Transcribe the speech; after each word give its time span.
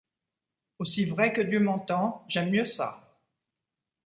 Aussi 0.79 1.05
vrai 1.05 1.31
que 1.31 1.41
Dieu 1.43 1.59
m’entend, 1.59 2.25
j’aime 2.27 2.49
mieux 2.49 2.65
ça!... 2.65 3.19